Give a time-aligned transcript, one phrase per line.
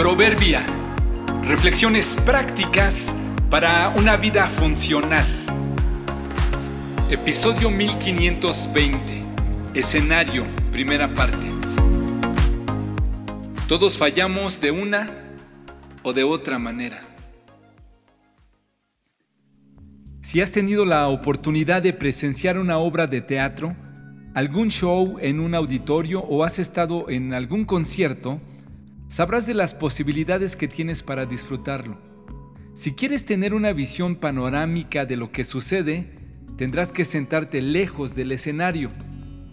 [0.00, 0.64] Proverbia.
[1.42, 3.14] Reflexiones prácticas
[3.50, 5.26] para una vida funcional.
[7.10, 9.22] Episodio 1520.
[9.74, 11.46] Escenario, primera parte.
[13.68, 15.06] Todos fallamos de una
[16.02, 17.02] o de otra manera.
[20.22, 23.76] Si has tenido la oportunidad de presenciar una obra de teatro,
[24.32, 28.38] algún show en un auditorio o has estado en algún concierto,
[29.10, 31.98] sabrás de las posibilidades que tienes para disfrutarlo.
[32.74, 36.14] Si quieres tener una visión panorámica de lo que sucede,
[36.56, 38.90] tendrás que sentarte lejos del escenario.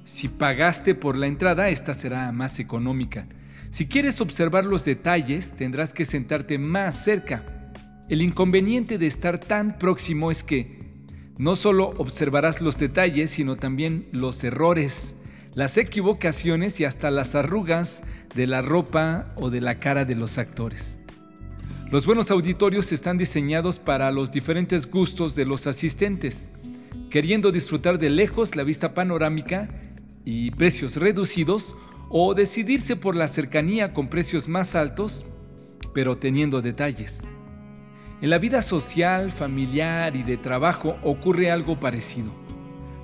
[0.05, 3.27] Si pagaste por la entrada, esta será más económica.
[3.71, 7.44] Si quieres observar los detalles, tendrás que sentarte más cerca.
[8.09, 10.77] El inconveniente de estar tan próximo es que
[11.39, 15.16] no solo observarás los detalles, sino también los errores,
[15.57, 18.03] las equivocaciones y hasta las arrugas
[18.35, 20.99] de la ropa o de la cara de los actores.
[21.89, 26.52] Los buenos auditorios están diseñados para los diferentes gustos de los asistentes,
[27.09, 29.67] queriendo disfrutar de lejos la vista panorámica
[30.23, 31.75] y precios reducidos
[32.11, 35.25] o decidirse por la cercanía con precios más altos,
[35.92, 37.23] pero teniendo detalles.
[38.21, 42.31] En la vida social, familiar y de trabajo ocurre algo parecido.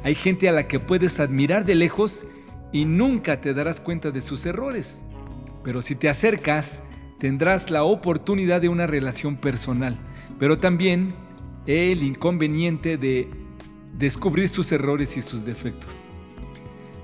[0.04, 2.28] Hay gente a la que puedes admirar de lejos
[2.74, 5.06] y nunca te darás cuenta de sus errores.
[5.64, 6.84] Pero si te acercas,
[7.20, 9.98] tendrás la oportunidad de una relación personal,
[10.40, 11.14] pero también
[11.66, 13.30] el inconveniente de
[13.98, 16.10] descubrir sus errores y sus defectos.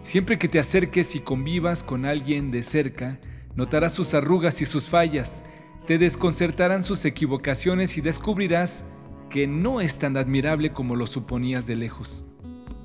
[0.03, 3.20] Siempre que te acerques y convivas con alguien de cerca,
[3.56, 5.44] notarás sus arrugas y sus fallas,
[5.86, 8.86] te desconcertarán sus equivocaciones y descubrirás
[9.30, 12.25] que no es tan admirable como lo suponías de lejos.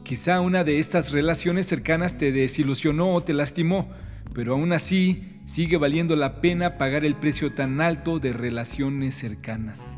[0.04, 3.88] Quizá una de estas relaciones cercanas te desilusionó o te lastimó,
[4.34, 9.96] pero aún así sigue valiendo la pena pagar el precio tan alto de relaciones cercanas.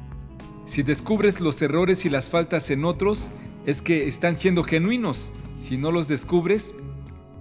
[0.64, 3.32] Si descubres los errores y las faltas en otros,
[3.66, 5.32] es que están siendo genuinos.
[5.58, 6.72] Si no los descubres,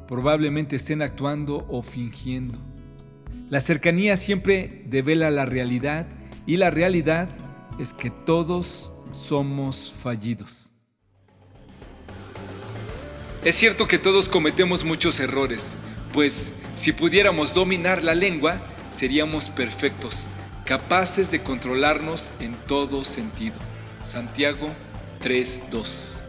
[0.08, 2.58] probablemente estén actuando o fingiendo.
[3.48, 6.08] La cercanía siempre devela la realidad
[6.48, 7.30] y la realidad
[7.78, 10.75] es que todos somos fallidos.
[13.46, 15.78] Es cierto que todos cometemos muchos errores,
[16.14, 20.30] pues si pudiéramos dominar la lengua, seríamos perfectos,
[20.66, 23.58] capaces de controlarnos en todo sentido.
[24.04, 24.68] Santiago
[25.22, 26.25] 3.2